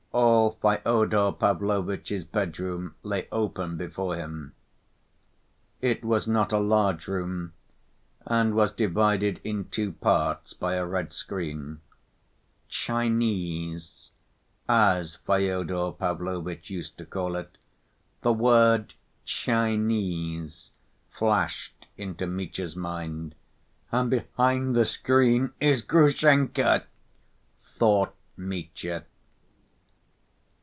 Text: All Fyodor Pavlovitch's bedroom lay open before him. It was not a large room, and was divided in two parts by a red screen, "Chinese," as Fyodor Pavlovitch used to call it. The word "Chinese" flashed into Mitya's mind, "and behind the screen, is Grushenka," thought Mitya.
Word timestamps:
All 0.13 0.57
Fyodor 0.61 1.31
Pavlovitch's 1.31 2.25
bedroom 2.25 2.95
lay 3.01 3.29
open 3.31 3.77
before 3.77 4.17
him. 4.17 4.51
It 5.79 6.03
was 6.03 6.27
not 6.27 6.51
a 6.51 6.59
large 6.59 7.07
room, 7.07 7.53
and 8.27 8.53
was 8.53 8.73
divided 8.73 9.39
in 9.45 9.69
two 9.69 9.93
parts 9.93 10.53
by 10.53 10.73
a 10.75 10.85
red 10.85 11.13
screen, 11.13 11.79
"Chinese," 12.67 14.09
as 14.67 15.15
Fyodor 15.15 15.93
Pavlovitch 15.93 16.69
used 16.69 16.97
to 16.97 17.05
call 17.05 17.37
it. 17.37 17.57
The 18.21 18.33
word 18.33 18.95
"Chinese" 19.23 20.71
flashed 21.09 21.87
into 21.95 22.27
Mitya's 22.27 22.75
mind, 22.75 23.33
"and 23.93 24.09
behind 24.09 24.75
the 24.75 24.85
screen, 24.85 25.53
is 25.61 25.81
Grushenka," 25.81 26.83
thought 27.79 28.13
Mitya. 28.35 29.05